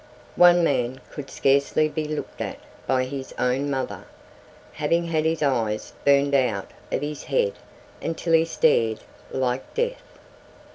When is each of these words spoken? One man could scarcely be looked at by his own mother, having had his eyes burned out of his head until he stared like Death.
One 0.35 0.63
man 0.63 0.99
could 1.11 1.29
scarcely 1.29 1.87
be 1.87 2.05
looked 2.05 2.41
at 2.41 2.57
by 2.87 3.03
his 3.05 3.35
own 3.37 3.69
mother, 3.69 4.05
having 4.71 5.03
had 5.05 5.25
his 5.25 5.43
eyes 5.43 5.93
burned 6.03 6.33
out 6.33 6.71
of 6.91 7.01
his 7.03 7.25
head 7.25 7.53
until 8.01 8.33
he 8.33 8.45
stared 8.45 9.01
like 9.31 9.75
Death. 9.75 10.17